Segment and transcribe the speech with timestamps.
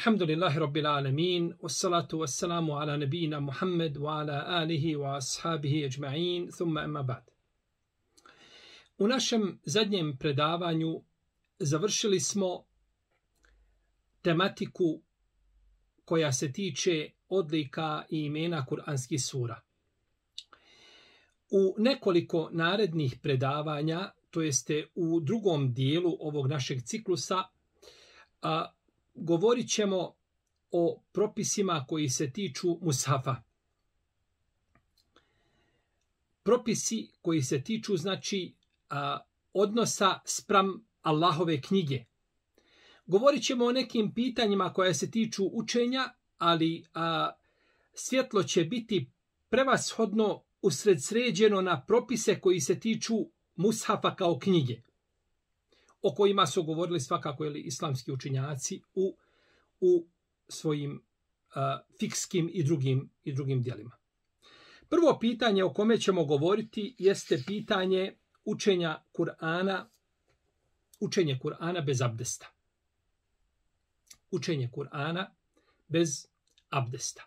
[0.00, 6.84] Alhamdulillahi Rabbil Alamin, wassalatu wassalamu ala nabijina Muhammed wa ala alihi wa ashabihi ajma'in, thumma
[6.84, 7.22] emma ba'd.
[8.98, 11.02] U našem zadnjem predavanju
[11.58, 12.64] završili smo
[14.22, 15.02] tematiku
[16.04, 19.60] koja se tiče odlika i imena kuranskih sura.
[21.50, 27.42] U nekoliko narednih predavanja, to jeste u drugom dijelu ovog našeg ciklusa,
[28.42, 28.72] a,
[29.14, 30.14] govorit ćemo
[30.70, 33.36] o propisima koji se tiču Mushafa.
[36.42, 38.54] Propisi koji se tiču, znači,
[38.88, 39.18] a,
[39.52, 42.04] odnosa spram Allahove knjige.
[43.06, 47.30] Govorit ćemo o nekim pitanjima koja se tiču učenja, ali a,
[47.94, 49.10] svjetlo će biti
[49.48, 53.14] prevashodno usred sređeno na propise koji se tiču
[53.56, 54.82] Mushafa kao knjige
[56.02, 59.16] o kojima su govorili svakako ili islamski učinjaci u,
[59.80, 60.06] u
[60.48, 60.92] svojim
[61.48, 61.62] uh,
[61.98, 63.96] fikskim i drugim, i drugim dijelima.
[64.88, 69.84] Prvo pitanje o kome ćemo govoriti jeste pitanje učenja Kur'ana,
[71.00, 72.46] učenje Kur'ana bez abdesta.
[74.30, 75.26] Učenje Kur'ana
[75.88, 76.26] bez
[76.68, 77.22] abdesta.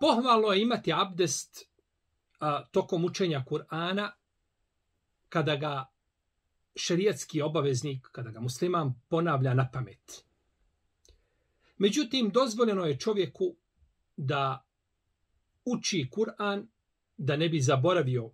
[0.00, 1.68] Pohvalno je imati abdest
[2.38, 4.10] a, tokom učenja Kur'ana
[5.28, 5.93] kada ga
[6.76, 10.24] šerijatski obaveznik, kada ga musliman ponavlja na pamet.
[11.78, 13.56] Međutim, dozvoljeno je čovjeku
[14.16, 14.66] da
[15.64, 16.66] uči Kur'an,
[17.16, 18.30] da ne bi zaboravio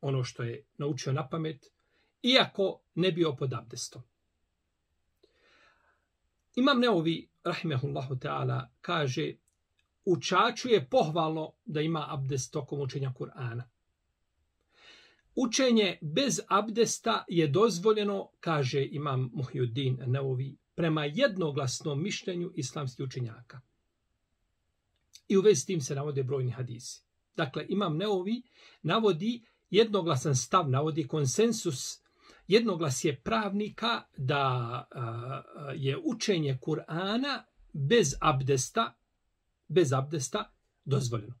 [0.00, 1.66] ono što je naučio na pamet,
[2.22, 4.02] iako ne bio pod abdestom.
[6.54, 9.34] Imam Neovi, rahimehullahu ta'ala, kaže,
[10.04, 13.62] učaču je pohvalno da ima abdest tokom učenja Kur'ana.
[15.34, 23.60] Učenje bez abdesta je dozvoljeno, kaže imam Muhyuddin Neovi, prema jednoglasnom mišljenju islamskih učenjaka.
[25.28, 27.02] I u vezi s tim se navode brojni hadisi.
[27.36, 28.42] Dakle, imam Neovi
[28.82, 32.02] navodi jednoglasan stav, navodi konsensus,
[32.46, 34.88] jednoglas je pravnika da
[35.74, 37.42] je učenje Kur'ana
[37.72, 38.94] bez abdesta,
[39.68, 40.52] bez abdesta
[40.84, 41.34] dozvoljeno.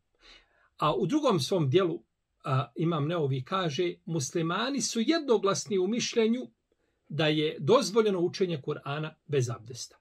[0.76, 2.02] A u drugom svom dijelu
[2.44, 6.50] a, imam neovi kaže, muslimani su jednoglasni u mišljenju
[7.08, 9.96] da je dozvoljeno učenje Kur'ana bez abdesta.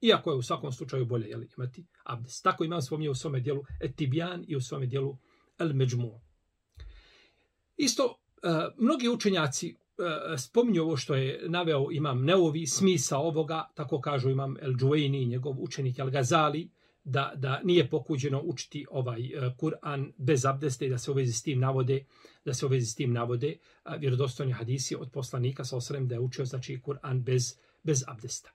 [0.00, 2.44] Iako je u svakom slučaju bolje jeli, imati abdest.
[2.44, 5.18] Tako imam spominje u svome dijelu Etibijan i u svome dijelu
[5.58, 6.20] El Međmu.
[7.76, 14.00] Isto, a, mnogi učenjaci e, spominju ovo što je naveo imam Neovi, smisa ovoga, tako
[14.00, 16.68] kažu imam El Džuejni, njegov učenik El Gazali,
[17.08, 21.32] da, da nije pokuđeno učiti ovaj e, Kur'an bez abdeste i da se u vezi
[21.32, 22.04] s tim navode
[22.44, 23.58] da se u vezi s tim navode e,
[23.98, 28.50] vjerodostojni hadisi od poslanika sa osrem da je učio znači Kur'an bez, bez abdesta.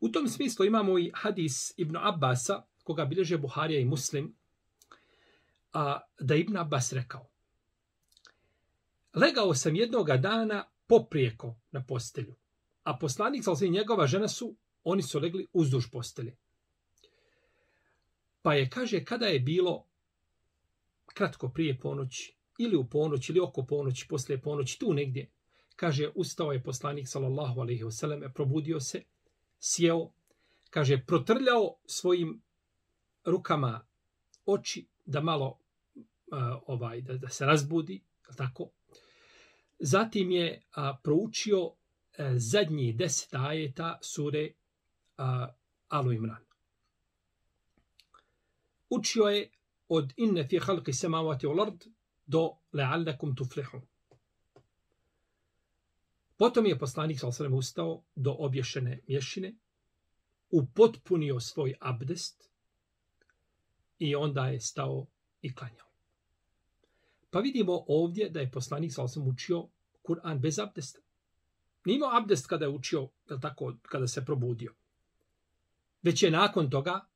[0.00, 4.34] U tom smislu imamo i hadis Ibn Abbasa, koga bilježe Buharija i Muslim,
[5.72, 7.28] a, da Ibn Abbas rekao
[9.14, 12.34] Legao sam jednoga dana poprijeko na postelju,
[12.82, 16.36] a poslanik sa njegova žena su, oni su legli uzduž postelje.
[18.46, 19.86] Pa je, kaže, kada je bilo
[21.14, 25.30] kratko prije ponoći, ili u ponoć, ili oko ponoći, poslije ponoći, tu negdje,
[25.76, 29.02] kaže, ustao je poslanik, sallallahu alaihi wasallam, probudio se,
[29.58, 30.10] sjeo,
[30.70, 32.42] kaže, protrljao svojim
[33.24, 33.86] rukama
[34.44, 38.02] oči da malo uh, ovaj da, da se razbudi,
[38.36, 38.70] tako.
[39.78, 41.74] Zatim je uh, proučio uh,
[42.36, 44.50] zadnji deset ajeta sure
[45.18, 45.24] uh,
[45.88, 46.45] Alu Imran
[48.90, 49.50] učio je
[49.88, 51.84] od inne fi halki samavati ul ard
[52.26, 53.82] do le'allakum tuflihun.
[56.36, 59.54] Potom je poslanik sa osrem ustao do obješene mješine,
[60.50, 62.50] upotpunio svoj abdest
[63.98, 65.06] i onda je stao
[65.42, 65.86] i klanjao.
[67.30, 69.68] Pa vidimo ovdje da je poslanik sa osrem učio
[70.02, 71.00] Kur'an bez abdesta.
[71.84, 73.08] Nije imao abdest kada je učio,
[73.42, 74.74] tako, kada se probudio.
[76.02, 77.06] Već je nakon toga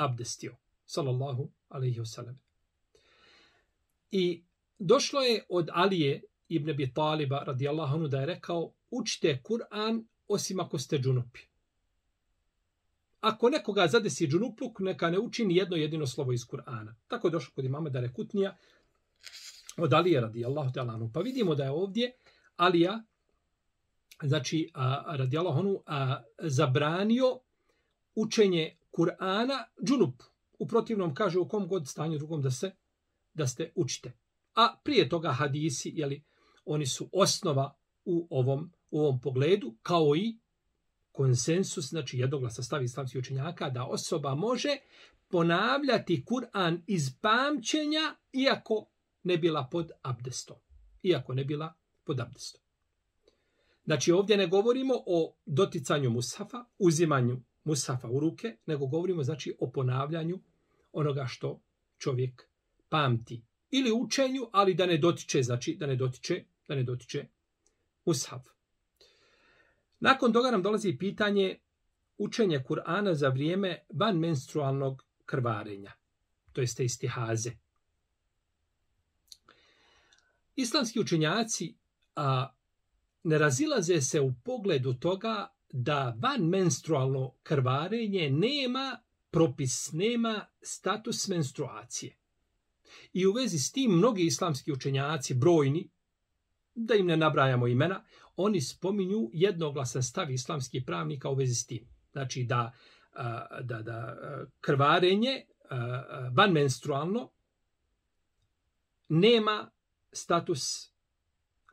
[0.00, 0.56] abdestio,
[0.86, 2.34] sallallahu alaihi wasallam.
[4.10, 4.42] I
[4.78, 10.60] došlo je od Alije ibn Abi Taliba, radijallahu anhu, da je rekao, učite Kur'an osim
[10.60, 11.40] ako ste džunupi.
[13.20, 16.94] Ako nekoga zadesi džunupluk, neka ne uči ni jedno jedino slovo iz Kur'ana.
[17.08, 18.56] Tako je došlo kod imama da rekutnija
[19.76, 22.12] od Alije radijallahu ta'ala Pa vidimo da je ovdje
[22.56, 23.02] Alija,
[24.22, 24.70] znači
[25.06, 27.40] radijallahu anhu, a, zabranio
[28.14, 30.22] učenje Kur'ana džunup.
[30.58, 32.70] U protivnom kaže u kom god stanju drugom da se
[33.34, 34.12] da ste učite.
[34.54, 36.24] A prije toga hadisi, jeli,
[36.64, 40.38] oni su osnova u ovom u ovom pogledu, kao i
[41.12, 44.76] konsensus, znači jednoglasa stavi islamskih učenjaka, da osoba može
[45.28, 48.86] ponavljati Kur'an iz pamćenja, iako
[49.22, 50.56] ne bila pod abdestom.
[51.02, 52.60] Iako ne bila pod abdestom.
[53.84, 59.70] Znači ovdje ne govorimo o doticanju Musafa, uzimanju Musafa u ruke, nego govorimo znači o
[59.70, 60.40] ponavljanju
[60.92, 61.60] onoga što
[61.98, 62.48] čovjek
[62.88, 63.42] pamti.
[63.70, 67.26] Ili učenju, ali da ne dotiče, znači da ne dotiče, da ne dotiče
[68.04, 68.46] Musaf.
[70.00, 71.58] Nakon toga nam dolazi pitanje
[72.18, 75.92] učenja Kur'ana za vrijeme van menstrualnog krvarenja,
[76.52, 77.50] to jeste istihaze.
[80.56, 81.74] Islamski učenjaci
[82.16, 82.52] a,
[83.22, 89.00] ne razilaze se u pogledu toga da van menstrualno krvarenje nema
[89.30, 92.16] propis, nema status menstruacije.
[93.12, 95.90] I u vezi s tim mnogi islamski učenjaci, brojni,
[96.74, 98.04] da im ne nabrajamo imena,
[98.36, 101.88] oni spominju jednoglasan stav islamskih pravnika u vezi s tim.
[102.12, 102.72] Znači da,
[103.62, 104.16] da, da
[104.60, 105.46] krvarenje
[106.32, 107.30] van menstrualno
[109.08, 109.70] nema
[110.12, 110.92] status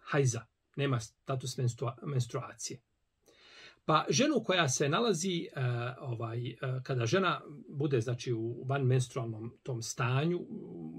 [0.02, 0.46] hajza,
[0.76, 1.58] nema status
[2.04, 2.80] menstruacije.
[3.88, 5.64] Pa ženu koja se nalazi uh,
[6.10, 10.40] ovaj uh, kada žena bude znači u van menstrualnom tom stanju,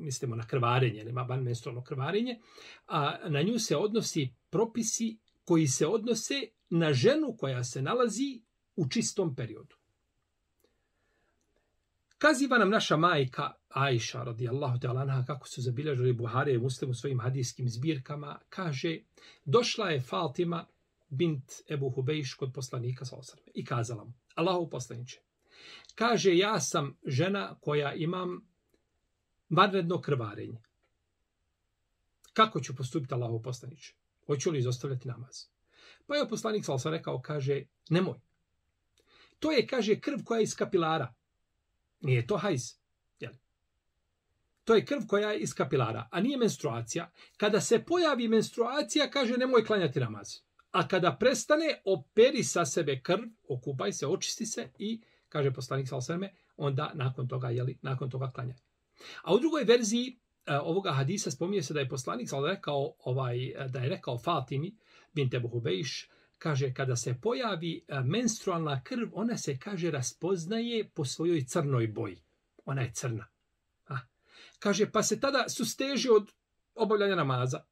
[0.00, 2.38] mislimo na krvarenje, nema van menstrualno krvarenje,
[2.86, 6.34] a na nju se odnosi propisi koji se odnose
[6.70, 8.42] na ženu koja se nalazi
[8.76, 9.76] u čistom periodu.
[12.18, 16.94] Kaziva nam naša majka Aisha radijallahu ta'ala anha kako su zabilježili Buhari i Muslim u
[16.94, 18.98] svojim hadijskim zbirkama, kaže,
[19.44, 20.66] došla je Fatima
[21.08, 25.20] bint Ebu Hubejš kod poslanika sa osrme i kazala mu, Allahu poslaniće,
[25.94, 28.48] kaže, ja sam žena koja imam
[29.48, 30.62] vanredno krvarenje.
[32.32, 33.94] Kako ću postupiti Allahu poslaniće?
[34.26, 35.44] Hoću li izostavljati namaz?
[36.06, 38.20] Pa je poslanik sa osrme rekao, kaže, nemoj.
[39.38, 41.14] To je, kaže, krv koja je iz kapilara.
[42.00, 42.78] Nije to hajz.
[44.68, 47.10] To je krv koja je iz kapilara, a nije menstruacija.
[47.36, 50.28] Kada se pojavi menstruacija, kaže, nemoj klanjati namaz.
[50.70, 56.34] A kada prestane, operi sa sebe krv, okupaj se, očisti se i, kaže poslanik Salsveme,
[56.56, 58.54] onda nakon toga, jeli, nakon toga klanja.
[59.22, 63.46] A u drugoj verziji uh, ovoga hadisa spominje se da je poslanik Salsveme rekao, ovaj,
[63.46, 64.76] e, da je rekao Fatimi,
[65.12, 71.44] binte Buhubejš, kaže, kada se pojavi e, menstrualna krv, ona se, kaže, raspoznaje po svojoj
[71.44, 72.22] crnoj boji.
[72.64, 73.26] Ona je crna.
[73.88, 73.98] A?
[74.58, 76.32] Kaže, pa se tada susteže od
[76.74, 77.64] obavljanja namaza.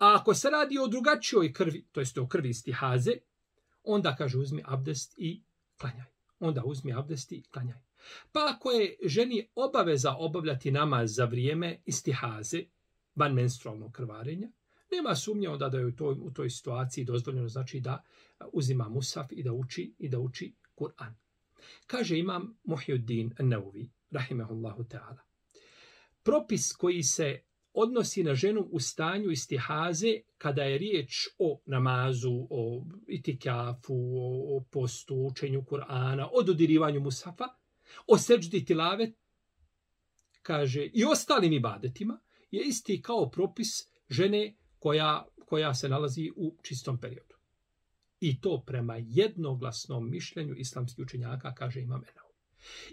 [0.00, 3.12] A ako se radi o drugačijoj krvi, to jest o krvi istihaze,
[3.82, 5.42] onda, kaže, uzmi abdest i
[5.76, 6.06] klanjaj.
[6.38, 7.78] Onda uzmi abdest i klanjaj.
[8.32, 12.64] Pa ako je ženi obaveza obavljati namaz za vrijeme istihaze,
[13.14, 14.48] van menstrualnog krvarenja,
[14.90, 18.04] nema sumnje onda da je u toj, u toj situaciji dozvoljeno znači da
[18.52, 21.12] uzima musaf i da uči i da uči Kur'an.
[21.86, 25.20] Kaže imam Muhyiddin An-Nawawi rahimehullahu ta'ala.
[26.22, 27.40] Propis koji se
[27.72, 34.64] odnosi na ženu u stanju istihaze kada je riječ o namazu, o itikafu, o, o
[34.70, 37.48] postu, učenju Kur'ana, o dodirivanju musafa,
[38.06, 39.12] o seđdi tilave,
[40.42, 42.20] kaže, i ostalim ibadetima,
[42.50, 47.34] je isti kao propis žene koja, koja se nalazi u čistom periodu.
[48.20, 52.30] I to prema jednoglasnom mišljenju islamskih učenjaka, kaže Imam Enau.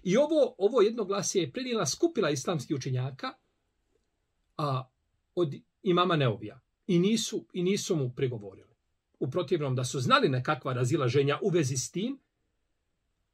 [0.03, 3.33] I ovo, ovo jednoglasje je prenijela skupila islamskih učenjaka
[4.57, 4.89] a,
[5.35, 6.59] od imama Neovija.
[6.87, 8.75] I nisu, I nisu mu prigovorili.
[9.19, 12.19] U protivnom, da su znali nekakva razilaženja u vezi s tim,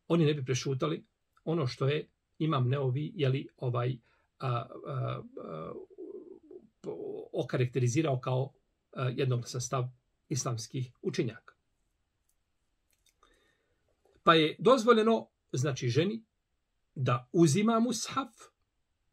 [0.08, 1.06] oni ne bi prešutali
[1.46, 2.08] ono što je
[2.40, 3.98] imam Neovi, jeli ovaj,
[4.40, 5.74] a, a, a,
[7.34, 8.52] okarakterizirao kao uh,
[9.16, 9.84] jednog sastav
[10.30, 11.54] islamskih učenjaka.
[14.24, 16.24] Pa je dozvoljeno, znači ženi,
[16.96, 18.34] da uzima mushaf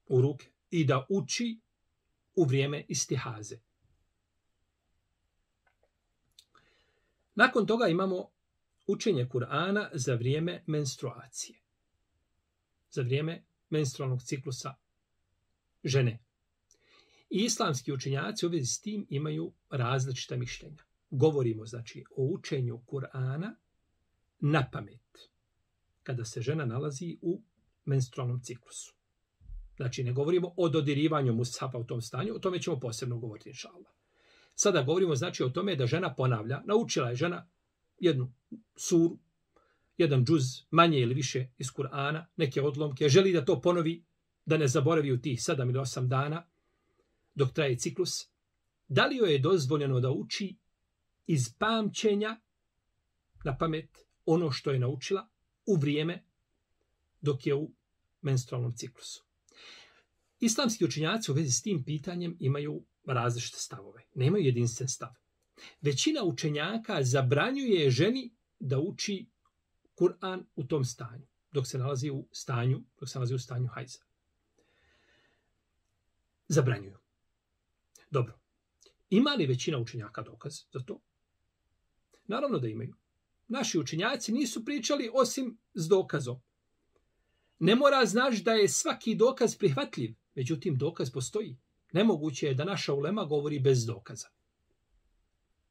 [0.07, 1.61] u ruke i da uči
[2.35, 3.59] u vrijeme istihaze.
[7.35, 8.31] Nakon toga imamo
[8.87, 11.59] učenje Kur'ana za vrijeme menstruacije.
[12.91, 14.75] Za vrijeme menstrualnog ciklusa
[15.85, 16.19] žene.
[17.31, 20.85] I islamski učenjaci u vezi s tim imaju različita mišljenja.
[21.11, 23.55] Govorimo, znači, o učenju Kur'ana
[24.41, 25.29] na pamet,
[26.03, 27.43] kada se žena nalazi u
[27.85, 29.00] menstrualnom ciklusu.
[29.81, 33.69] Znači, ne govorimo o dodirivanju mushafa u tom stanju, o tome ćemo posebno govoriti, inša
[33.69, 33.93] Allah.
[34.55, 37.49] Sada govorimo, znači, o tome da žena ponavlja, naučila je žena
[37.99, 38.33] jednu
[38.77, 39.19] suru,
[39.99, 44.05] jedan džuz, manje ili više iz Kur'ana, neke odlomke, želi da to ponovi,
[44.45, 46.47] da ne zaboravi u tih sedam ili osam dana,
[47.35, 48.29] dok traje ciklus,
[48.89, 50.57] da li joj je dozvoljeno da uči
[51.27, 52.37] iz pamćenja
[53.45, 55.29] na pamet ono što je naučila
[55.67, 56.25] u vrijeme
[57.21, 57.71] dok je u
[58.23, 59.30] menstrualnom ciklusu.
[60.41, 64.03] Islamski učenjaci u vezi s tim pitanjem imaju različite stavove.
[64.15, 65.11] Nemaju jedinstven stav.
[65.81, 69.27] Većina učenjaka zabranjuje ženi da uči
[69.95, 73.99] Kur'an u tom stanju, dok se nalazi u stanju, dok se nalazi u stanju hajza.
[76.49, 76.99] Zabranjuju.
[78.11, 78.39] Dobro.
[79.11, 81.01] Ima li većina učenjaka dokaz za to?
[82.27, 82.95] Naravno da imaju.
[83.49, 86.41] Naši učenjaci nisu pričali osim s dokazom.
[87.59, 91.57] Ne mora znaš da je svaki dokaz prihvatljiv, međutim dokaz postoji.
[91.93, 94.29] Nemoguće je da naša ulema govori bez dokaza.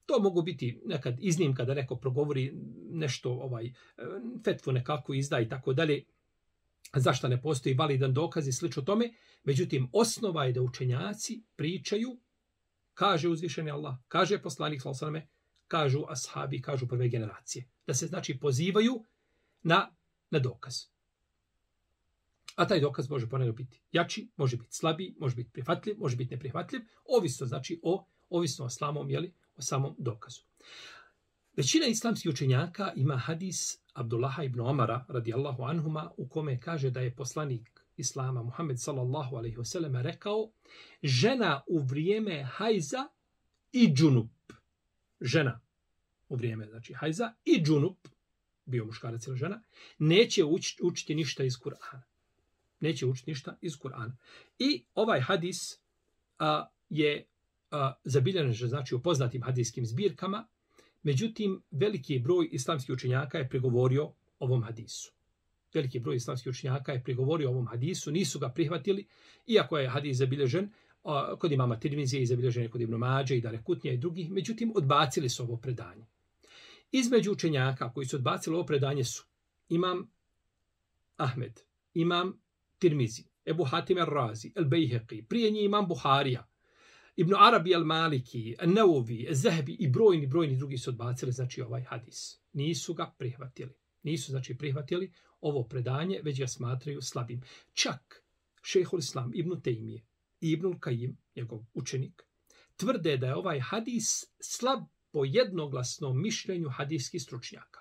[0.06, 2.54] To mogu biti nekad iznimka da neko progovori
[2.92, 3.72] nešto, ovaj e,
[4.46, 6.04] fetvu nekako izda i tako dalje,
[6.96, 9.14] zašto ne postoji validan dokaz i slično tome.
[9.44, 12.20] Međutim, osnova je da učenjaci pričaju,
[12.94, 15.28] kaže uzvišeni Allah, kaže poslanik Salasaleme,
[15.68, 17.66] kažu ashabi, kažu prve generacije.
[17.88, 19.06] Da se znači pozivaju
[19.64, 19.96] na,
[20.30, 20.76] na dokaz.
[22.56, 26.36] A taj dokaz može ponekad biti jači, može biti slabiji, može biti prihvatljiv, može biti
[26.36, 30.42] neprihvatljiv, ovisno znači o, ovisno o slamom, jeli, o samom dokazu.
[31.56, 37.16] Većina islamskih učenjaka ima hadis Abdullaha ibn Omara radijallahu anhuma u kome kaže da je
[37.16, 40.52] poslanik Islama Muhammed sallallahu alaihi wasallam rekao
[41.04, 43.08] žena u vrijeme hajza
[43.72, 44.32] i džunup.
[45.22, 45.62] Žena
[46.30, 48.08] u vrijeme znači hajza i džunup,
[48.66, 49.64] bio muškarac ili žena,
[49.98, 52.09] neće uč, učiti ništa iz Kur'ana
[52.80, 54.12] neće učiti ništa iz Kur'ana.
[54.60, 55.58] I ovaj hadis
[56.40, 57.26] a, je
[57.72, 60.48] a, zabiljen, znači u poznatim hadijskim zbirkama,
[61.04, 65.14] međutim, veliki broj islamskih učenjaka je pregovorio ovom hadisu.
[65.74, 69.08] Veliki broj islamskih učenjaka je pregovorio ovom hadisu, nisu ga prihvatili,
[69.48, 70.72] iako je hadis zabilježen,
[71.04, 75.30] a, kod imama Tirmizije i zabilježen kod Ibn Mađe i Darekutnija i drugih, međutim, odbacili
[75.30, 76.06] su ovo predanje.
[76.92, 79.26] Između učenjaka koji su odbacili ovo predanje su
[79.70, 80.12] imam
[81.18, 81.60] Ahmed,
[81.94, 82.42] imam
[82.80, 86.50] Tirmizi, Ebu Hatim al-Razi, al-Bejheqi, prije njih imam Buharija,
[87.16, 92.40] Ibn Arabi al-Maliki, al-Nawovi, al-Zahbi i brojni, brojni drugi su odbacili, znači ovaj hadis.
[92.54, 93.74] Nisu ga prihvatili.
[94.04, 97.42] Nisu, znači, prihvatili ovo predanje, već ga smatraju slabim.
[97.74, 98.24] Čak
[98.62, 100.06] šehol Islam Ibn Tejmije
[100.42, 102.24] i Ibn Kajim, njegov učenik,
[102.76, 104.80] tvrde da je ovaj hadis slab
[105.12, 107.80] po jednoglasnom mišljenju hadijskih stručnjaka.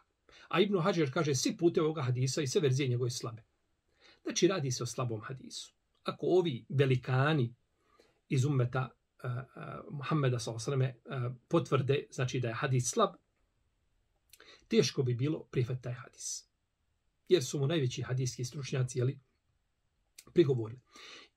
[0.48, 3.42] A Ibn Hajar kaže, svi pute ovoga hadisa i sve verzije njegove slabe.
[4.28, 5.74] Znači, radi se o slabom hadisu.
[6.04, 7.54] Ako ovi velikani
[8.28, 8.88] iz ummeta
[9.24, 10.74] uh, uh, Muhammeda s.a.v.
[10.74, 13.14] Uh, eh, potvrde, znači da je hadis slab,
[14.68, 16.44] teško bi bilo prihvat taj hadis.
[17.28, 19.18] Jer su mu najveći hadijski stručnjaci, jeli,
[20.32, 20.80] prigovorili.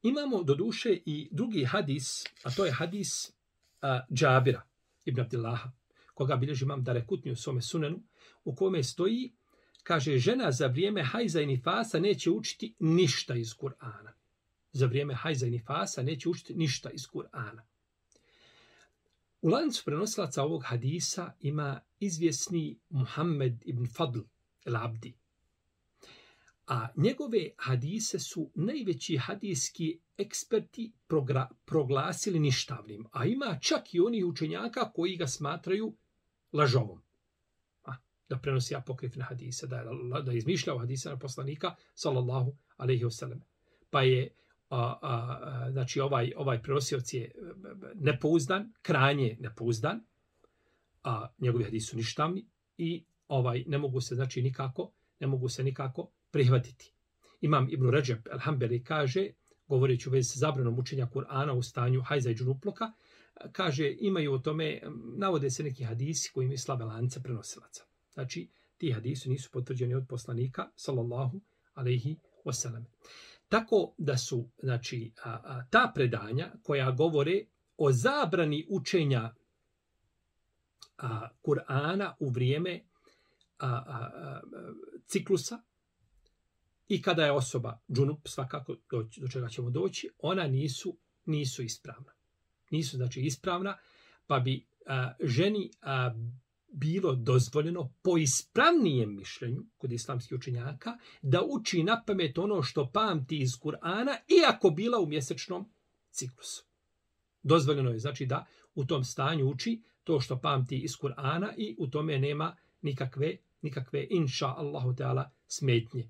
[0.04, 4.62] Imamo do duše i drugi hadis, a to je hadis uh, Džabira
[5.06, 5.72] ibn Abdillaha,
[6.14, 8.04] koga bilježi imam da rekutnju u svome sunenu,
[8.44, 9.34] u kome stoji
[9.84, 14.12] kaže žena za vrijeme hajza i nifasa neće učiti ništa iz Kur'ana.
[14.72, 17.62] Za vrijeme hajza i nifasa neće učiti ništa iz Kur'ana.
[19.42, 24.20] U lancu prenosilaca ovog hadisa ima izvjesni Muhammed ibn Fadl
[24.66, 25.14] el-Abdi.
[26.68, 30.92] A njegove hadise su najveći hadijski eksperti
[31.66, 33.06] proglasili ništavnim.
[33.12, 35.96] A ima čak i oni učenjaka koji ga smatraju
[36.52, 37.02] lažovom
[38.32, 39.86] da prenosi apokrifne hadise, da je,
[40.26, 43.42] da je izmišljao hadise na poslanika, sallallahu alaihi wasallam.
[43.90, 44.30] Pa je,
[44.70, 47.32] a, a, a, znači, ovaj, ovaj prenosioc je e, e,
[47.96, 50.00] nepouzdan, krajnje nepouzdan,
[51.04, 52.46] a njegovi hadisi su ništavni
[52.78, 56.94] i ovaj ne mogu se, znači, nikako, ne mogu se nikako prihvatiti.
[57.42, 59.28] Imam Ibn Ređep Elhambeli kaže,
[59.68, 62.92] govoreći u vezi sa zabranom učenja Kur'ana u stanju hajza i džunuploka,
[63.52, 64.82] kaže, imaju o tome,
[65.18, 67.91] navode se neki hadisi koji imaju slabe lance prenosilaca.
[68.14, 71.42] Znači, ti hadisi nisu potvrđeni od poslanika, sallallahu
[71.74, 72.84] alaihi wasallam.
[73.50, 77.46] Tako da su, znači, a, a, ta predanja koja govore
[77.78, 79.34] o zabrani učenja
[80.98, 82.84] a, Kur'ana u vrijeme
[83.60, 84.42] a, a, a,
[85.08, 85.62] ciklusa
[86.88, 92.12] i kada je osoba džunup, svakako doći, do čega ćemo doći, ona nisu nisu ispravna.
[92.70, 93.78] Nisu, znači, ispravna,
[94.28, 96.14] pa bi a, ženi a,
[96.72, 103.38] bilo dozvoljeno po ispravnijem mišljenju kod islamskih učenjaka da uči na pamet ono što pamti
[103.38, 105.72] iz Kur'ana iako bila u mjesečnom
[106.12, 106.66] ciklusu.
[107.44, 111.88] Dozvoljeno je znači da u tom stanju uči to što pamti iz Kur'ana i u
[111.88, 116.10] tome nema nikakve, nikakve inša Allahu Teala smetnje.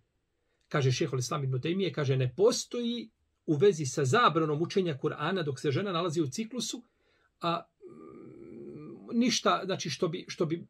[0.67, 3.09] Kaže šehol Islam ibn Taymije, kaže ne postoji
[3.45, 6.83] u vezi sa zabranom učenja Kur'ana dok se žena nalazi u ciklusu,
[7.41, 7.63] a
[9.13, 10.67] ništa znači što bi što bi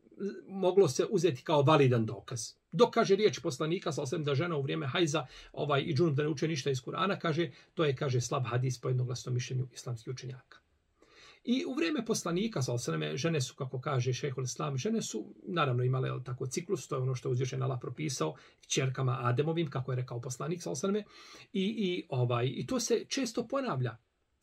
[0.48, 2.54] moglo se uzeti kao validan dokaz.
[2.72, 6.24] Dok kaže riječ poslanika, sa osvijem da žena u vrijeme hajza ovaj, i džunup da
[6.24, 10.14] ne uče ništa iz Kur'ana, kaže, to je, kaže, slab hadis po jednoglasnom mišljenju islamskih
[10.14, 10.58] učenjaka.
[11.44, 15.84] I u vrijeme poslanika, sa osvijem, žene su, kako kaže šehol islam, žene su, naravno,
[15.84, 18.36] imale jel, tako ciklus, to je ono što je uzvišen Allah propisao,
[18.68, 21.04] čerkama Ademovim, kako je rekao poslanik, sa osvijem, i,
[21.54, 23.98] i, ovaj, i to se često ponavlja.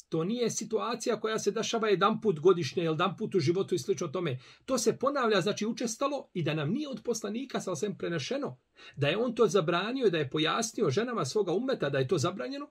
[0.09, 3.79] To nije situacija koja se dešava jedan put godišnje ili jedan put u životu i
[3.79, 4.39] slično tome.
[4.65, 8.59] To se ponavlja, znači učestalo i da nam nije od poslanika sa svem prenešeno.
[8.97, 12.19] Da je on to zabranio i da je pojasnio ženama svoga umeta da je to
[12.19, 12.71] zabranjeno,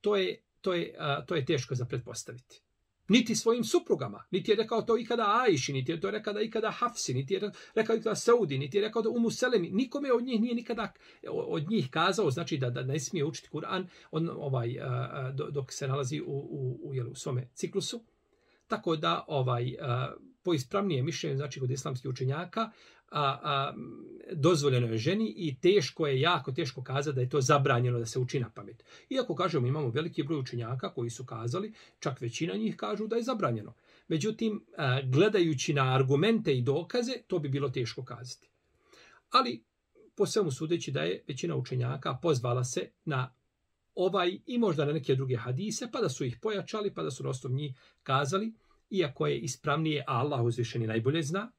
[0.00, 0.94] to je, to je,
[1.26, 2.67] to je teško za pretpostaviti
[3.08, 6.70] niti svojim suprugama, niti je rekao to ikada Ajši, niti je to rekao da ikada
[6.70, 10.40] Hafsi, niti je rekao ikada Saudi, niti je rekao da Umu Selemi, nikome od njih
[10.40, 10.92] nije nikada
[11.30, 14.76] od njih kazao, znači da, da ne smije učiti Kur'an on, ovaj,
[15.50, 18.04] dok se nalazi u, u, u, jel, u svome ciklusu.
[18.66, 19.74] Tako da ovaj
[20.42, 22.70] po ispravnije mišljenje znači kod islamskih učenjaka
[23.10, 23.74] a, a,
[24.32, 28.18] dozvoljeno je ženi i teško je, jako teško kazati da je to zabranjeno da se
[28.18, 28.84] uči na pamet.
[29.10, 33.22] Iako kažemo imamo veliki broj učenjaka koji su kazali, čak većina njih kažu da je
[33.22, 33.74] zabranjeno.
[34.08, 38.48] Međutim, a, gledajući na argumente i dokaze, to bi bilo teško kazati.
[39.30, 39.64] Ali,
[40.16, 43.34] po svemu sudeći da je većina učenjaka pozvala se na
[43.94, 47.24] ovaj i možda na neke druge hadise, pa da su ih pojačali, pa da su
[47.24, 48.52] na osnovu njih kazali,
[48.90, 51.50] iako je ispravnije, a Allah uzvišeni najbolje zna,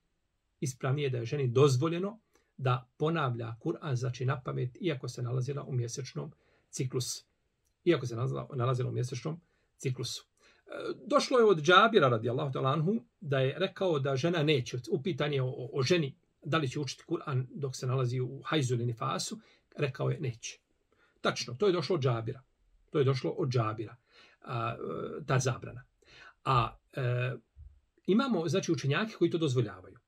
[0.60, 2.20] ispravnije da je ženi dozvoljeno
[2.58, 6.32] da ponavlja Kur'an, znači na pamet, iako se nalazila u mjesečnom
[6.70, 7.26] ciklusu.
[7.86, 9.42] Iako se nalazila, nalazila u mjesečnom
[9.78, 10.26] ciklusu.
[10.68, 10.72] E,
[11.06, 15.70] došlo je od Džabira radijallahu talanhu da je rekao da žena neće, upitan je o,
[15.74, 19.40] o ženi da li će učiti Kur'an dok se nalazi u hajzu ili nifasu,
[19.78, 20.60] rekao je neće.
[21.22, 22.44] Tačno, to je došlo od Džabira.
[22.90, 23.96] To je došlo od Džabira,
[24.42, 25.84] a, e, ta zabrana.
[26.46, 27.36] A e,
[28.06, 29.99] imamo znači učenjake koji to dozvoljavaju.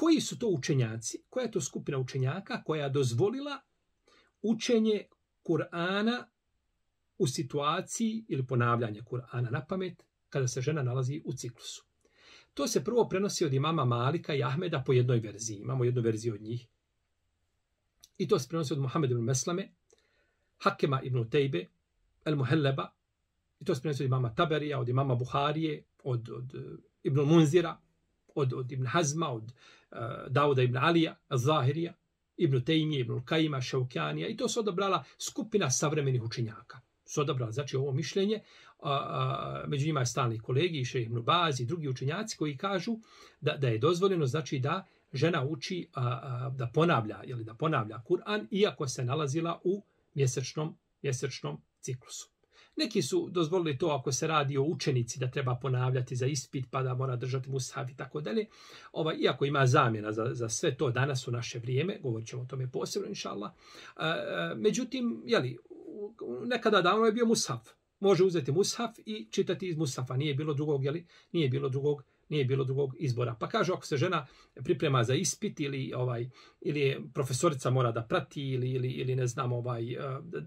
[0.00, 1.22] Koji su to učenjaci?
[1.28, 3.60] Koja je to skupina učenjaka koja je dozvolila
[4.42, 5.04] učenje
[5.42, 6.24] Kur'ana
[7.18, 11.84] u situaciji ili ponavljanje Kur'ana na pamet kada se žena nalazi u ciklusu?
[12.54, 15.56] To se prvo prenosi od imama Malika i Ahmeda po jednoj verziji.
[15.56, 16.66] Imamo jednu verziju od njih.
[18.18, 19.68] I to se prenosi od Muhammed ibn Meslame,
[20.58, 21.66] Hakema ibn Tejbe,
[22.24, 22.92] El Muhelleba,
[23.60, 27.76] i to se prenosi od imama Taberija, od imama Buharije, od, od eh, Ibn Munzira,
[28.34, 31.94] od, od Ibn Hazma, od uh, Dauda ibn Alija, Zahirija,
[32.36, 36.80] Ibn Tejmije, Ibn Kajima, Šaukjanija i to su odabrala skupina savremenih učenjaka.
[37.06, 38.40] Su odabrala, znači, ovo mišljenje.
[38.82, 42.96] A, a, među njima je stalni kolegi, Šejh Ibn Baz i drugi učenjaci koji kažu
[43.40, 48.02] da, da je dozvoljeno, znači, da žena uči a, a, da ponavlja, ili da ponavlja
[48.08, 49.82] Kur'an, iako se nalazila u
[50.14, 52.28] mjesečnom, mjesečnom ciklusu.
[52.76, 56.82] Neki su dozvolili to ako se radi o učenici da treba ponavljati za ispit pa
[56.82, 58.46] da mora držati mushaf i tako dalje.
[58.92, 62.46] Ovaj, iako ima zamjena za, za sve to danas u naše vrijeme, govorit ćemo o
[62.46, 63.52] tome posebno, inša Allah.
[63.52, 65.58] E, e, međutim, jeli,
[66.46, 67.68] nekada davno je bio mushaf.
[68.00, 70.16] Može uzeti mushaf i čitati iz mushafa.
[70.16, 73.34] Nije bilo drugog, jeli, nije bilo drugog nije bilo drugog izbora.
[73.40, 78.02] Pa kaže ako se žena priprema za ispit ili ovaj ili je profesorica mora da
[78.02, 79.98] prati ili ili ili ne znam ovaj eh,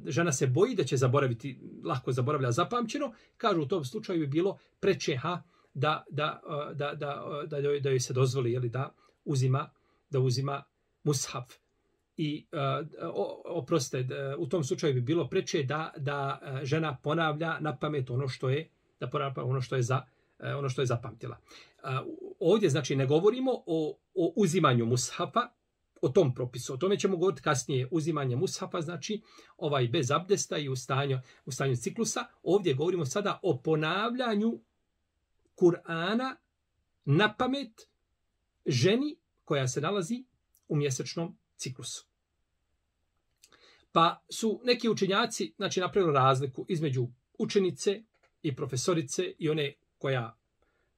[0.06, 4.58] žena se boji da će zaboraviti lako zaboravlja zapamćeno, kažu u tom slučaju bi bilo
[4.80, 5.42] preče ha
[5.74, 6.42] da da
[6.72, 8.94] eh, da da eh, da joj, da joj se dozvoli ili da
[9.26, 9.70] uzima
[10.10, 10.64] da uzima
[11.04, 11.54] mushaf
[12.18, 12.88] i uh,
[13.46, 18.50] oproste u tom slučaju bi bilo preče da da žena ponavlja na pamet ono što
[18.50, 18.70] je
[19.00, 20.02] da ponavlja ono što je za
[20.44, 21.38] E, ono što je zapamtila.
[21.38, 21.88] E,
[22.40, 25.50] ovdje, znači, ne govorimo o, o uzimanju mushafa,
[26.02, 26.74] o tom propisu.
[26.74, 27.88] O tome ćemo govoriti kasnije.
[27.92, 29.22] Uzimanje mushafa, znači,
[29.58, 32.26] ovaj bez abdesta i u stanju, u stanju ciklusa.
[32.44, 34.60] Ovdje govorimo sada o ponavljanju
[35.56, 36.36] Kur'ana
[37.06, 37.90] na pamet
[38.66, 40.24] ženi koja se nalazi
[40.68, 42.06] u mjesečnom ciklusu.
[43.92, 47.08] Pa su neki učenjaci znači, napravili razliku između
[47.40, 48.04] učenice
[48.42, 50.36] i profesorice i one koja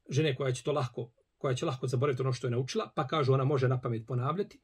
[0.10, 3.34] žene koja će to lahko koja će lahko zaboraviti ono što je naučila, pa kažu
[3.34, 4.60] ona može na pamet ponavljati,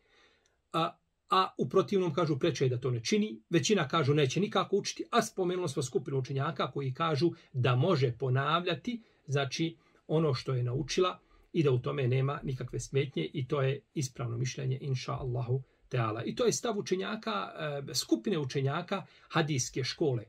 [0.73, 0.97] a,
[1.30, 5.21] a u protivnom kažu preče da to ne čini, većina kažu neće nikako učiti, a
[5.21, 9.75] spomenuli smo skupinu učenjaka koji kažu da može ponavljati, znači
[10.08, 11.19] ono što je naučila
[11.54, 16.23] i da u tome nema nikakve smetnje i to je ispravno mišljenje, inša Allahu Teala.
[16.23, 20.25] I to je stav učenjaka, eh, skupine učenjaka hadijske škole,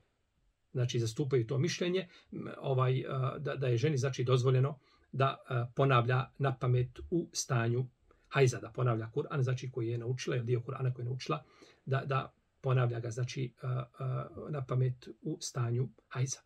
[0.72, 2.08] znači zastupaju to mišljenje,
[2.58, 3.02] ovaj
[3.38, 4.78] da, da je ženi znači dozvoljeno
[5.12, 5.36] da
[5.74, 7.86] ponavlja na pamet u stanju
[8.28, 11.44] hajza, da ponavlja Kur'an, znači koji je naučila, ili dio Kur'ana koji je naučila,
[11.84, 13.52] da, da ponavlja ga znači
[14.50, 16.38] na pamet u stanju hajza.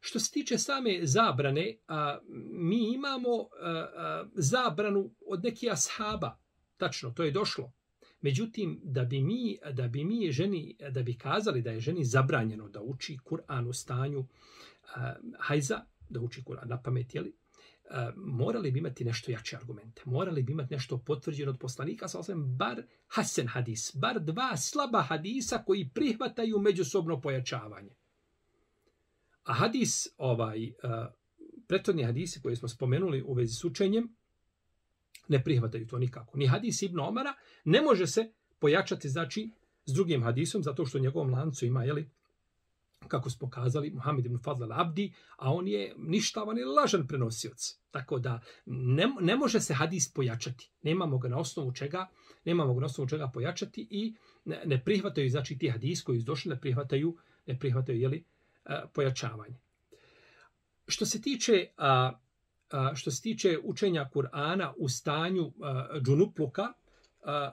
[0.00, 2.18] Što se tiče same zabrane, a,
[2.52, 6.38] mi imamo a, a, zabranu od nekih ashaba.
[6.76, 7.72] Tačno, to je došlo.
[8.20, 12.68] Međutim, da bi mi, da bi mi ženi, da bi kazali da je ženi zabranjeno
[12.68, 14.26] da uči Kur'an u stanju uh,
[15.38, 17.32] hajza, da uči Kur'an na pamet, jeli,
[17.84, 20.02] uh, morali bi imati nešto jače argumente.
[20.04, 25.02] Morali bi imati nešto potvrđeno od poslanika, sa osvijem, bar hasen hadis, bar dva slaba
[25.02, 27.94] hadisa koji prihvataju međusobno pojačavanje.
[29.44, 30.72] A hadis, ovaj, uh,
[31.68, 34.16] prethodni hadisi koje smo spomenuli u vezi s učenjem,
[35.30, 36.38] ne prihvataju to nikako.
[36.38, 39.50] Ni hadis Ibn Omara ne može se pojačati, znači,
[39.86, 42.10] s drugim hadisom, zato što u njegovom lancu ima, jeli,
[43.08, 47.76] kako smo kazali, Muhammed ibn Fadl al-Abdi, a on je ništavan i lažan prenosioc.
[47.90, 50.70] Tako da ne, ne može se hadis pojačati.
[50.82, 52.06] Nemamo ga na osnovu čega,
[52.44, 54.14] nemamo ga na osnovu čega pojačati i
[54.44, 57.16] ne, ne prihvataju, znači, ti hadis koji su došli, ne prihvataju,
[57.46, 58.24] ne prihvataju, jeli,
[58.64, 59.58] eh, pojačavanje.
[60.86, 62.12] Što se tiče a,
[62.94, 65.52] što se tiče učenja Kur'ana u stanju
[66.02, 66.72] džunupluka,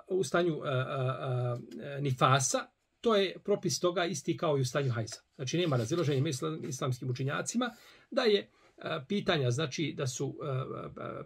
[0.08, 0.62] u stanju
[2.02, 2.58] nifasa,
[3.02, 5.18] to je propis toga isti kao i u stanju hajza.
[5.36, 7.70] Znači nema razilaženja među islamskim učenjacima
[8.12, 8.50] da je
[9.08, 10.36] pitanja, znači da su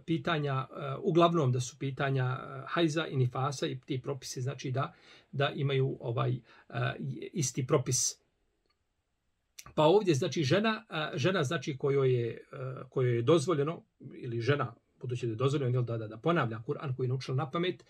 [0.04, 0.66] pitanja,
[1.02, 4.92] uglavnom da su pitanja hajza i nifasa i ti propisi, znači da
[5.32, 6.36] da imaju ovaj
[7.32, 8.21] isti propis
[9.74, 12.38] Pa ovdje znači žena, žena znači kojoj je,
[12.88, 17.04] kojoj je dozvoljeno, ili žena, budući da je dozvoljeno da, da, da ponavlja Kur'an koji
[17.04, 17.84] je naučila na pamet,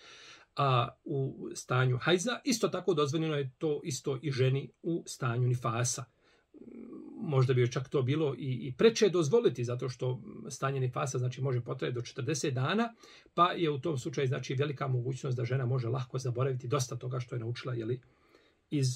[0.56, 6.04] a, u stanju hajza, isto tako dozvoljeno je to isto i ženi u stanju nifasa.
[7.22, 11.42] Možda bi joj čak to bilo i, i preče dozvoliti, zato što stanje nifasa znači,
[11.42, 12.94] može potrajati do 40 dana,
[13.34, 17.20] pa je u tom slučaju znači, velika mogućnost da žena može lahko zaboraviti dosta toga
[17.20, 18.00] što je naučila jeli,
[18.70, 18.86] iz,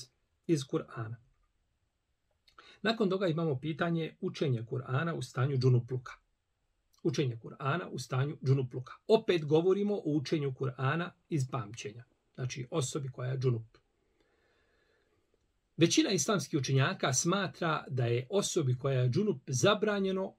[0.47, 1.26] iz Kur'ana.
[2.83, 6.13] Nakon toga imamo pitanje učenja Kur'ana u stanju džunupluka.
[7.03, 8.93] Učenje Kur'ana u stanju džunupluka.
[9.09, 12.05] Opet govorimo o učenju Kur'ana iz pamćenja.
[12.35, 13.79] Znači osobi koja je džunup.
[15.77, 20.35] Većina islamskih učenjaka smatra da je osobi koja je džunup zabranjeno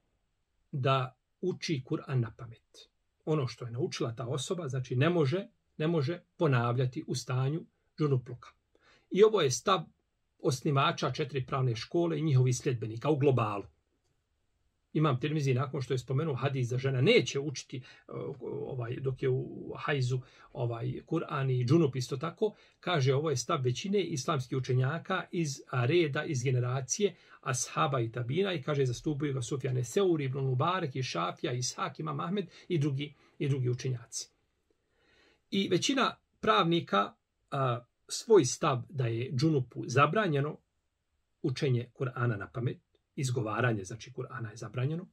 [0.72, 2.90] da uči Kur'an na pamet.
[3.26, 5.48] Ono što je naučila ta osoba, znači ne može,
[5.78, 7.66] ne može ponavljati u stanju
[8.00, 8.50] džunupluka.
[9.12, 9.84] I ovo je stav
[10.44, 13.64] osnivača četiri pravne škole i njihovi sljedbenika u globalu.
[14.94, 19.30] Imam Tirmizi nakon što je spomenuo hadis da žena neće učiti eh, ovaj dok je
[19.30, 20.20] u hajzu
[20.54, 26.24] ovaj Kur'an i džunup isto tako, kaže ovo je stav većine islamskih učenjaka iz reda,
[26.24, 31.54] iz generacije ashaba i tabina i kaže zastupaju ga Sufjane Seuri, Ibn Mubarak i Šafija,
[31.54, 34.30] Ishak, Imam Ahmed i drugi, i drugi učenjaci.
[35.52, 37.14] I većina pravnika
[37.52, 40.58] a, svoj stav da je džunupu zabranjeno
[41.42, 42.82] učenje Kur'ana na pamet,
[43.16, 45.08] izgovaranje, znači Kur'ana je zabranjeno,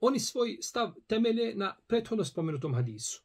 [0.00, 3.22] oni svoj stav temelje na prethodno spomenutom hadisu,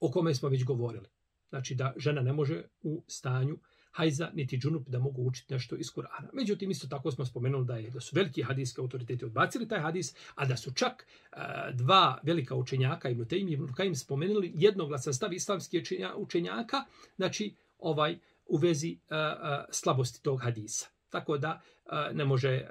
[0.00, 1.08] o kome smo već govorili.
[1.48, 3.58] Znači da žena ne može u stanju
[3.90, 6.28] hajza niti džunup da mogu učiti nešto iz Kur'ana.
[6.32, 10.14] Međutim, isto tako smo spomenuli da je da su veliki hadijski autoriteti odbacili taj hadis,
[10.34, 11.38] a da su čak uh,
[11.74, 15.82] dva velika učenjaka, Ibn Taymi i Ibn Kajim, spomenuli jednoglasan stav islamskih
[16.16, 16.84] učenjaka,
[17.16, 20.86] znači ovaj u vezi uh, uh, slabosti tog hadisa.
[21.10, 21.60] Tako da
[22.12, 22.66] ne može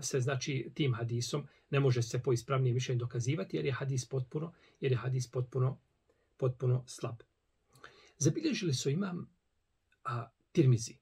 [0.00, 4.52] se znači tim hadisom ne može se po ispravnijem mišljenju dokazivati jer je hadis potpuno
[4.80, 5.78] jer je hadis potpuno
[6.36, 7.14] potpuno slab.
[8.18, 9.28] Zabilježili su imam
[10.04, 10.96] a, Tirmizi.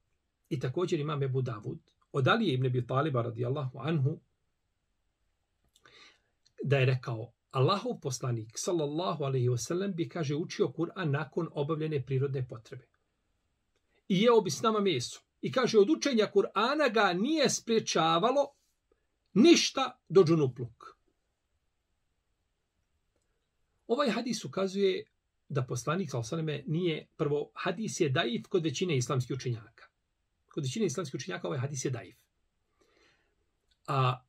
[0.48, 1.78] I također imam Ebu Davud
[2.12, 4.18] od Ali ibn Abi Taliba radijallahu anhu
[6.62, 12.48] da je rekao Allahov poslanik sallallahu alaihi wasallam bi kaže učio Kur'an nakon obavljene prirodne
[12.48, 12.86] potrebe.
[14.08, 15.20] I jeo bi s nama meso.
[15.40, 18.46] I kaže od učenja Kur'ana ga nije spriječavalo
[19.34, 20.96] ništa do džunupluk.
[23.86, 25.04] Ovaj hadis ukazuje
[25.48, 29.84] da poslanik Salosaleme nije, prvo, hadis je daif kod većine islamskih učenjaka.
[30.48, 32.16] Kod većine islamskih učenjaka ovaj hadis je daif.
[33.86, 34.24] A,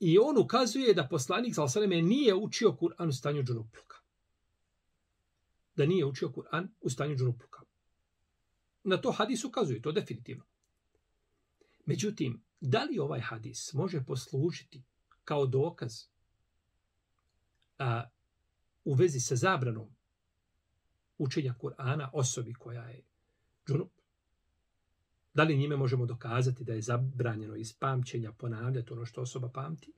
[0.00, 3.96] I on ukazuje da poslanik Salosaleme nije učio Kur'an u stanju džunupluka.
[5.76, 7.60] Da nije učio Kur'an u stanju džunupluka.
[8.84, 10.44] Na to hadis ukazuje, to definitivno.
[11.86, 14.82] Međutim, da li ovaj hadis može poslužiti
[15.24, 15.92] kao dokaz
[17.78, 18.10] a,
[18.84, 19.96] u vezi sa zabranom
[21.18, 23.02] učenja Kur'ana osobi koja je
[23.68, 23.92] džunup?
[25.34, 29.92] Da li njime možemo dokazati da je zabranjeno iz pamćenja ponavljati ono što osoba pamti?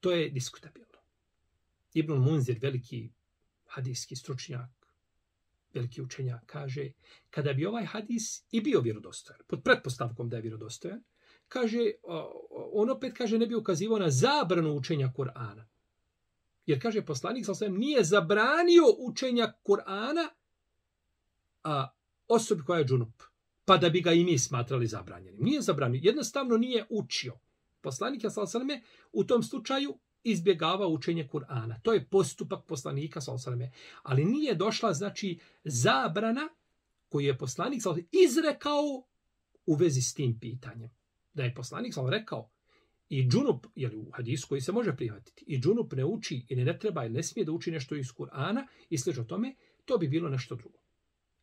[0.00, 0.98] To je diskutabilno.
[1.94, 3.10] Ibn Munzir, veliki
[3.66, 4.70] hadijski stručnjak,
[5.74, 6.90] veliki učenjak, kaže
[7.30, 11.02] kada bi ovaj hadis i bio vjerodostojan, pod pretpostavkom da je vjerodostojan,
[11.48, 11.90] kaže,
[12.72, 15.64] on opet kaže ne bi ukazivao na zabranu učenja Kur'ana.
[16.68, 20.28] Jer kaže poslanik sa osvijem nije zabranio učenja Kur'ana
[21.64, 21.88] a
[22.28, 23.22] osobi koja je džunup.
[23.64, 25.40] Pa da bi ga i mi smatrali zabranjenim.
[25.40, 26.00] Nije zabranio.
[26.02, 27.38] Jednostavno nije učio.
[27.80, 28.80] Poslanik sa osvijem
[29.12, 31.80] u tom slučaju izbjegava učenje Kur'ana.
[31.82, 33.72] To je postupak poslanika sa osvijem.
[34.02, 36.48] Ali nije došla znači zabrana
[37.08, 38.82] koju je poslanik sa izrekao
[39.66, 40.90] u vezi s tim pitanjem.
[41.34, 42.50] Da je poslanik sa rekao
[43.08, 46.78] i džunup, je u hadisu koji se može prihvatiti, i džunup ne uči i ne
[46.78, 50.28] treba ili ne smije da uči nešto iz Kur'ana i slično tome, to bi bilo
[50.28, 50.78] nešto drugo.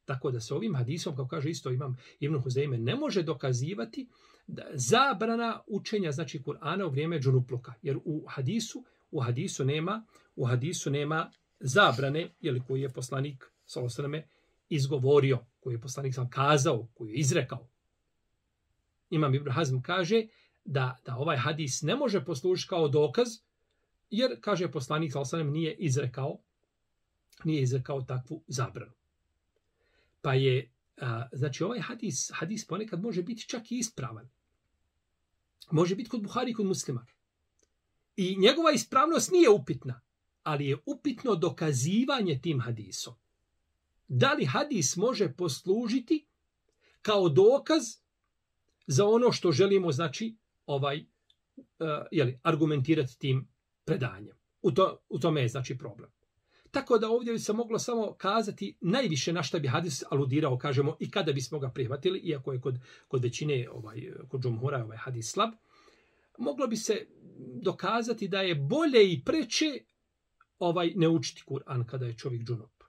[0.06, 4.08] Tako da se ovim hadisom, kao kaže isto imam Ibn Huzeime, ne može dokazivati
[4.47, 7.73] da zabrana učenja znači Kur'ana u vrijeme džunupluka.
[7.82, 14.28] Jer u hadisu, u hadisu nema, u hadisu nema zabrane, jeli koji je poslanik Salosrame
[14.69, 17.67] izgovorio, koji je poslanik sam kazao, koji je izrekao.
[19.10, 20.28] Imam Ibn Hazm kaže
[20.65, 23.28] da, da ovaj hadis ne može poslužiti kao dokaz,
[24.10, 26.38] jer, kaže poslanik Salosrame, nije izrekao,
[27.43, 28.93] nije izrekao takvu zabranu.
[30.21, 34.30] Pa je, a, znači ovaj hadis, hadis ponekad može biti čak i ispravan.
[35.71, 37.06] Može biti kod Buhari i kod muslima.
[38.15, 40.01] I njegova ispravnost nije upitna,
[40.43, 43.13] ali je upitno dokazivanje tim hadisom.
[44.08, 46.25] Da li hadis može poslužiti
[47.01, 47.84] kao dokaz
[48.88, 51.04] za ono što želimo, znači, ovaj, eh,
[51.80, 53.47] uh, jeli, argumentirati tim
[53.86, 54.36] predanjem.
[54.62, 56.12] U, to, u tome je, znači, problem.
[56.71, 60.97] Tako da ovdje bi se moglo samo kazati najviše na šta bi hadis aludirao, kažemo,
[60.99, 65.32] i kada bismo ga prihvatili, iako je kod, kod većine, ovaj, kod džumhura ovaj hadis
[65.32, 65.49] slab,
[66.38, 67.08] moglo bi se
[67.62, 69.80] dokazati da je bolje i preče
[70.60, 72.84] ovaj ne učiti Kur'an kada je čovjek džunup.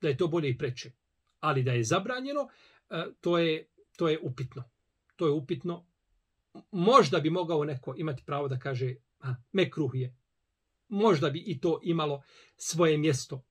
[0.00, 0.92] Da je to bolje i preče.
[1.40, 2.48] Ali da je zabranjeno,
[2.90, 4.64] eh, to je, to je upitno.
[5.16, 5.86] To je upitno.
[6.70, 10.16] Možda bi mogao neko imati pravo da kaže, a, mekruh je,
[10.88, 12.22] možda bi i to imalo
[12.56, 13.44] svoje mjesto.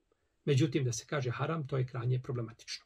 [0.46, 2.86] Međutim, da se kaže haram, to je krajnje problematično.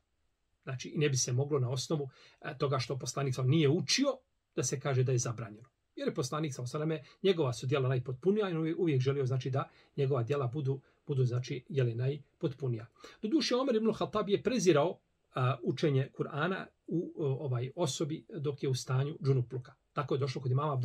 [0.64, 2.10] Znači, i ne bi se moglo na osnovu
[2.42, 4.18] e, toga što poslanik sam nije učio,
[4.56, 5.70] da se kaže da je zabranjeno.
[5.96, 10.24] Jer je poslanik sam sveme, njegova su djela najpotpunija i uvijek želio znači da njegova
[10.24, 12.88] djela budu, budu znači, jeli najpotpunija.
[13.22, 15.00] Do duše, Omer ibn Khattab je prezirao
[15.36, 19.74] a, učenje Kur'ana u ovaj osobi dok je u stanju džunupluka.
[19.94, 20.82] Tako je došlo kod imama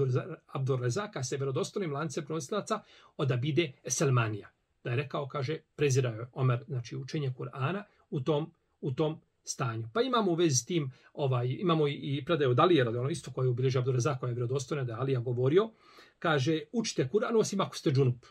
[0.47, 2.81] Abdur Rezaka se verodostojnim lancem pronosilaca
[3.16, 4.49] od Abide Selmanija.
[4.85, 9.88] Da je rekao, kaže, prezirao je Omer, znači učenje Kur'ana u tom, u tom stanju.
[9.92, 13.47] Pa imamo u vezi s tim, ovaj, imamo i predaju od Alije, ono isto koje
[13.47, 15.71] je ubilježio Abdur Rezak, koja je verodostojna da je Alija govorio,
[16.18, 18.27] kaže, učite Kur'an osim ako ste džunup.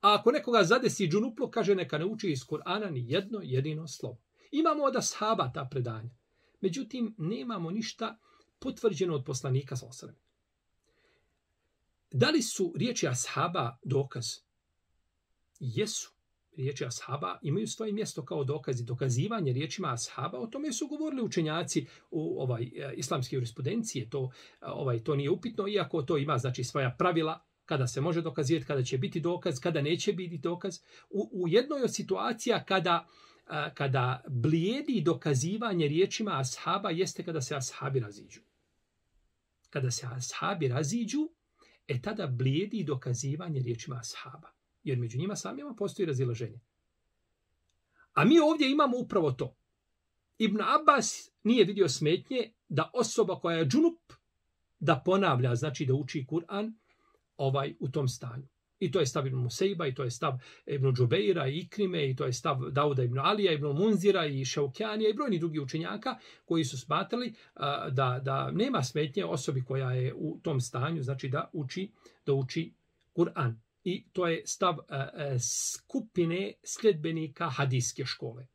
[0.00, 4.18] A ako nekoga zadesi džunuplo, kaže, neka ne uči iz Kur'ana ni jedno jedino slovo.
[4.50, 6.10] Imamo od ashaba ta predanja.
[6.60, 8.18] Međutim, nemamo ništa
[8.58, 10.16] potvrđeno od poslanika sa osrem.
[12.10, 14.24] Da li su riječi ashaba dokaz?
[15.60, 16.12] Jesu.
[16.56, 18.84] Riječi ashaba imaju svoje mjesto kao dokazi.
[18.84, 24.10] Dokazivanje riječima ashaba, o tome su govorili učenjaci u ovaj e, islamske jurisprudencije.
[24.10, 28.22] To, e, ovaj, to nije upitno, iako to ima znači svoja pravila kada se može
[28.22, 30.78] dokazivati, kada će biti dokaz, kada neće biti dokaz.
[31.10, 33.06] U, u jednoj od situacija kada
[33.74, 38.40] kada blijedi dokazivanje riječima ashaba jeste kada se ashabi raziđu.
[39.70, 41.28] Kada se ashabi raziđu,
[41.88, 44.50] e tada blijedi dokazivanje riječima ashaba.
[44.82, 46.60] Jer među njima samima postoji razilaženje.
[48.12, 49.56] A mi ovdje imamo upravo to.
[50.38, 54.12] Ibn Abbas nije vidio smetnje da osoba koja je džunup
[54.78, 56.72] da ponavlja, znači da uči Kur'an
[57.36, 58.48] ovaj u tom stanju.
[58.80, 62.16] I to je stav Ibn Musejba, i to je stav Ibn Džubeira, i Ikrime, i
[62.16, 66.64] to je stav Dauda Ibn Alija, Ibn Munzira, i Šaukjanija, i brojni drugi učenjaka koji
[66.64, 67.34] su smatrali
[67.90, 71.90] da, da nema smetnje osobi koja je u tom stanju, znači da uči,
[72.26, 72.72] da uči
[73.14, 73.54] Kur'an.
[73.84, 74.76] I to je stav
[75.86, 78.46] skupine sljedbenika hadijske škole.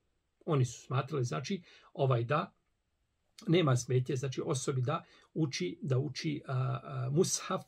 [0.45, 1.61] Oni su smatrali, znači,
[1.93, 2.53] ovaj da
[3.47, 5.03] nema smetnje, znači osobi da
[5.33, 7.61] uči, da uči a, a, mushaf,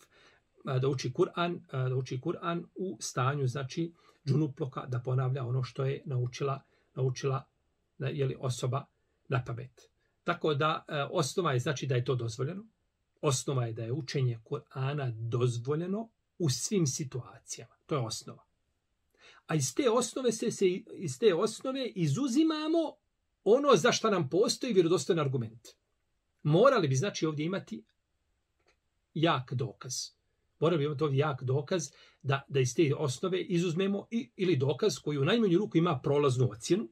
[0.63, 3.93] da uči Kur'an, da uči Kur'an u stanju znači
[4.27, 6.61] džunuploka da ponavlja ono što je naučila
[6.95, 7.45] naučila
[7.97, 8.85] da je li osoba
[9.27, 9.89] na pamet.
[10.23, 12.65] Tako da e, osnova je znači da je to dozvoljeno.
[13.21, 17.75] Osnova je da je učenje Kur'ana dozvoljeno u svim situacijama.
[17.85, 18.43] To je osnova.
[19.47, 22.95] A iz te osnove se, se iz te osnove izuzimamo
[23.43, 25.67] ono za što nam postoji vjerodostojan argument.
[26.43, 27.83] Morali bi znači ovdje imati
[29.13, 29.93] jak dokaz
[30.63, 35.17] mora bi imati jak dokaz da, da iz te osnove izuzmemo i, ili dokaz koji
[35.17, 36.87] u najmanju ruku ima prolaznu ocjenu,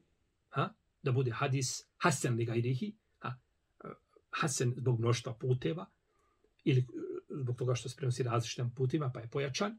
[0.48, 0.68] ha?
[1.02, 3.34] da bude hadis hasen li gajrihi, ha?
[4.30, 5.86] hasen zbog mnoštva puteva,
[6.64, 6.84] ili e,
[7.28, 9.78] zbog toga što se prenosi različitim putima, pa je pojačan.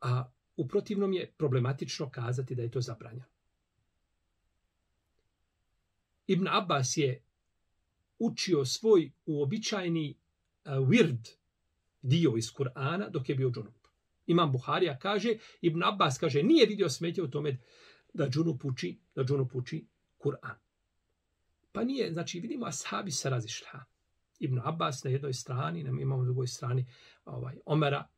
[0.00, 3.24] A u protivnom je problematično kazati da je to zabranjeno.
[6.26, 7.22] Ibn Abbas je
[8.18, 11.37] učio svoj uobičajni uh, e, wird
[12.02, 13.74] dio iz Kur'ana dok je bio džunup.
[14.26, 17.58] Imam Buharija kaže, Ibn Abbas kaže, nije vidio smetje u tome
[18.14, 19.86] da džunup uči, da džunup uči
[20.18, 20.56] Kur'an.
[21.72, 23.84] Pa nije, znači vidimo, ashabi se razišla.
[24.38, 26.86] Ibn Abbas na jednoj strani, na imamo na drugoj strani
[27.24, 28.08] ovaj, Omera,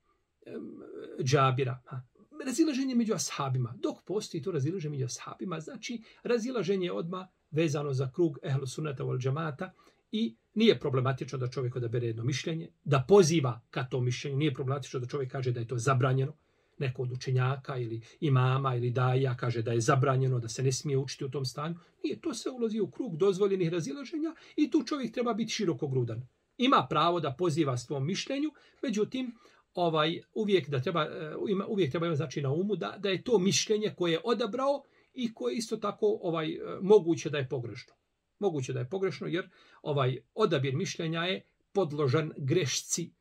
[1.22, 1.82] Džabira.
[1.86, 2.02] Ha.
[2.46, 3.74] Razilaženje među ashabima.
[3.78, 9.18] Dok postoji to razilaženje među ashabima, znači razilaženje odma vezano za krug ehlu sunnata wal
[9.18, 9.72] džamata
[10.12, 15.00] i nije problematično da čovjek odabere jedno mišljenje, da poziva ka to mišljenju, nije problematično
[15.00, 16.32] da čovjek kaže da je to zabranjeno,
[16.78, 20.98] neko od učenjaka ili imama ili daja kaže da je zabranjeno, da se ne smije
[20.98, 21.74] učiti u tom stanju.
[22.04, 26.26] Nije, to se ulazi u krug dozvoljenih razilaženja i tu čovjek treba biti širokogrudan.
[26.58, 28.50] Ima pravo da poziva svom mišljenju,
[28.82, 29.32] međutim,
[29.74, 33.22] ovaj uvijek da treba e, ima uvijek treba imati znači na umu da da je
[33.22, 34.82] to mišljenje koje je odabrao
[35.14, 37.94] i koje isto tako ovaj e, moguće da je pogrešno.
[38.40, 39.50] Moguće da je pogrešno jer
[39.82, 43.12] ovaj odabir mišljenja je podložan grešci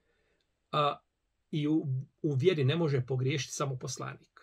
[0.71, 0.97] a,
[1.51, 1.85] i u,
[2.21, 4.39] u vjeri ne može pogriješiti samo poslanik.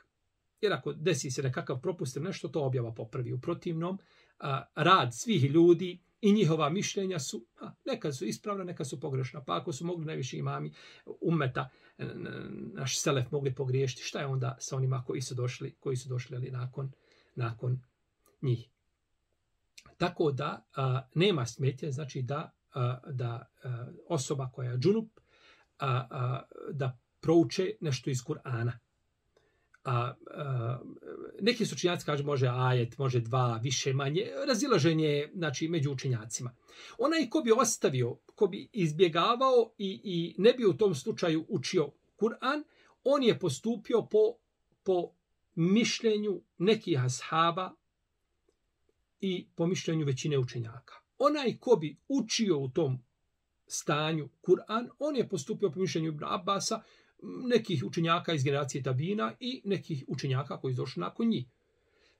[0.60, 3.32] Jer ako desi se nekakav propust nešto, to objava popravi.
[3.32, 3.98] U protivnom,
[4.38, 9.44] a, rad svih ljudi i njihova mišljenja su, a, neka su ispravna, neka su pogrešna.
[9.44, 10.72] Pa ako su mogli najviše imami
[11.20, 11.70] umeta,
[12.74, 16.36] naš selef mogli pogriješiti, šta je onda sa onima koji su došli, koji su došli
[16.36, 16.92] ali nakon,
[17.34, 17.82] nakon
[18.42, 18.68] njih?
[19.96, 25.20] Tako da a, nema smetje, znači da, a, da a, osoba koja je džunup,
[25.78, 28.72] a, a, da prouče nešto iz Kur'ana.
[29.84, 30.80] A, a,
[31.40, 36.54] neki su učinjaci kažu može ajet, može dva, više, manje, razilaženje znači, među učinjacima.
[36.98, 41.90] Onaj ko bi ostavio, ko bi izbjegavao i, i ne bi u tom slučaju učio
[42.16, 42.62] Kur'an,
[43.04, 44.36] on je postupio po,
[44.84, 45.10] po
[45.54, 47.74] mišljenju nekih ashaba
[49.20, 50.94] i po mišljenju većine učenjaka.
[51.18, 52.98] Onaj ko bi učio u tom
[53.66, 56.82] stanju Kur'an, on je postupio po mišljenju Ibn Abbasa,
[57.22, 61.46] nekih učenjaka iz generacije Tabina i nekih učenjaka koji su nakon njih.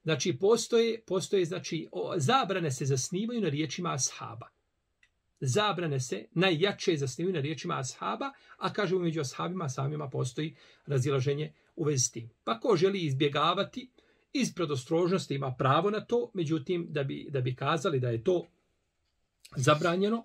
[0.03, 4.49] Znači, postoje, postoje znači, o, zabrane se zasnivaju na riječima ashaba.
[5.41, 10.57] Zabrane se najjače zasnivaju na riječima ashaba, a kažemo među ashabima samima postoji
[10.87, 12.31] razilaženje u vezi s tim.
[12.45, 13.91] Pa ko želi izbjegavati,
[14.41, 18.47] iz predostrožnosti ima pravo na to, međutim, da bi, da bi kazali da je to
[19.57, 20.25] zabranjeno,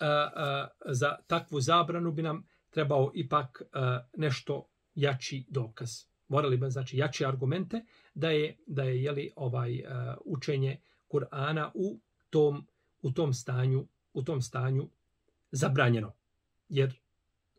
[0.00, 5.90] a, a, za takvu zabranu bi nam trebao ipak a, nešto jači dokaz.
[6.28, 11.98] Morali bi znači jači argumente da je da je jeli ovaj a, učenje Kur'ana u
[12.30, 12.66] tom
[13.02, 14.88] u tom stanju u tom stanju
[15.50, 16.12] zabranjeno.
[16.68, 17.00] Jer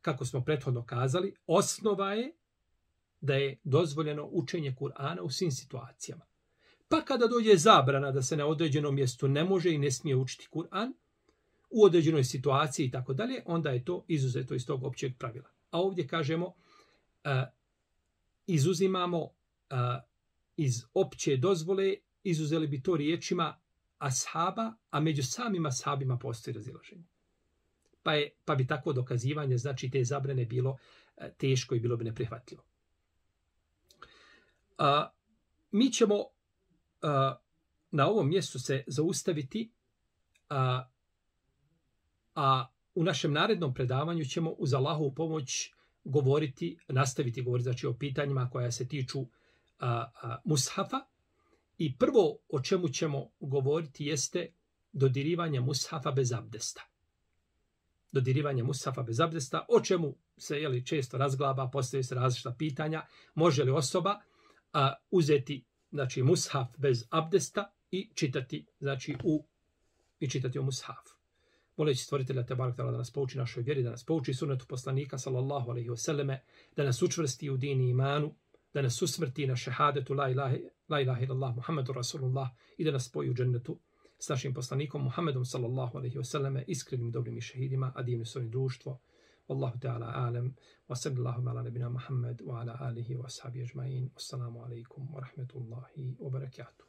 [0.02, 2.34] kako smo prethodno kazali, osnova je
[3.26, 6.26] da je dozvoljeno učenje Kur'ana u svim situacijama.
[6.88, 10.48] Pa kada dođe zabrana da se na određenom mjestu ne može i ne smije učiti
[10.52, 10.94] Kur'an,
[11.70, 15.50] u određenoj situaciji i tako dalje, onda je to izuzeto iz tog općeg pravila.
[15.72, 16.54] A ovdje kažemo, uh,
[18.48, 19.30] izuzimamo uh,
[20.58, 23.60] iz opće dozvole, izuzeli bi to riječima
[23.98, 27.04] ashaba, a među samima ashabima postoji razilaženje.
[28.04, 30.78] Pa, je, pa bi tako dokazivanje, znači te zabrane bilo
[31.38, 32.64] teško i bilo bi neprihvatljivo.
[34.78, 35.10] A,
[35.72, 36.16] mi ćemo
[37.02, 37.36] a,
[37.92, 39.72] na ovom mjestu se zaustaviti,
[40.50, 40.90] a,
[42.36, 48.50] a u našem narednom predavanju ćemo uz Allahovu pomoć govoriti, nastaviti govoriti znači, o pitanjima
[48.50, 49.20] koja se tiču
[49.80, 51.00] a, a, mushafa.
[51.78, 54.54] I prvo o čemu ćemo govoriti jeste
[54.92, 56.82] dodirivanje mushafa bez abdesta.
[58.12, 63.64] Dodirivanje mushafa bez abdesta, o čemu se jeli, često razglaba, postoje se različita pitanja, može
[63.64, 64.22] li osoba
[64.76, 69.46] a, uzeti znači mushaf bez abdesta i čitati znači u
[70.20, 71.06] i čitati u mushaf.
[71.78, 75.70] Moleći stvoritelja te barak da nas pouči našoj vjeri, da nas pouči sunnetu poslanika sallallahu
[75.70, 76.44] alejhi ve selleme,
[76.76, 78.36] da nas učvrsti u dini imanu,
[78.74, 80.56] da nas usmrti na šehadetu la ilaha
[80.90, 83.80] la ilaha illallah Muhammedu rasulullah i da nas spoji u džennetu
[84.20, 88.52] s našim poslanikom Muhammedom sallallahu alejhi ve selleme, iskrenim dobrim i šehidima, a divno svojim
[88.52, 89.00] društvo.
[89.50, 90.54] والله تعالى أعلم.
[90.90, 94.10] وصلى الله على نبينا محمد وعلى آله وأصحابه أجمعين.
[94.14, 96.86] والسلام عليكم ورحمة الله وبركاته.